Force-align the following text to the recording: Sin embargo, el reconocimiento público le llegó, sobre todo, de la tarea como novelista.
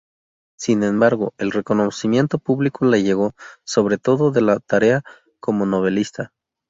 Sin 0.57 0.81
embargo, 0.81 1.35
el 1.37 1.51
reconocimiento 1.51 2.39
público 2.39 2.85
le 2.85 3.03
llegó, 3.03 3.35
sobre 3.63 3.99
todo, 3.99 4.31
de 4.31 4.41
la 4.41 4.57
tarea 4.59 5.03
como 5.39 5.67
novelista. 5.67 6.33